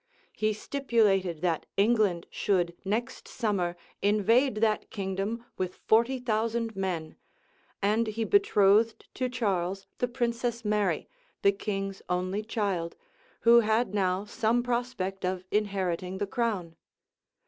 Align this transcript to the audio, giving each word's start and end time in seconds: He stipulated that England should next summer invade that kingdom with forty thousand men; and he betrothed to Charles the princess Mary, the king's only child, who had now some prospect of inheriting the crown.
He 0.33 0.51
stipulated 0.53 1.41
that 1.41 1.67
England 1.77 2.25
should 2.31 2.75
next 2.83 3.27
summer 3.27 3.75
invade 4.01 4.55
that 4.55 4.89
kingdom 4.89 5.45
with 5.59 5.75
forty 5.75 6.17
thousand 6.17 6.75
men; 6.75 7.17
and 7.83 8.07
he 8.07 8.23
betrothed 8.23 9.05
to 9.13 9.29
Charles 9.29 9.85
the 9.99 10.07
princess 10.07 10.65
Mary, 10.65 11.07
the 11.43 11.51
king's 11.51 12.01
only 12.09 12.41
child, 12.41 12.95
who 13.41 13.59
had 13.59 13.93
now 13.93 14.25
some 14.25 14.63
prospect 14.63 15.23
of 15.23 15.43
inheriting 15.51 16.17
the 16.17 16.25
crown. 16.25 16.77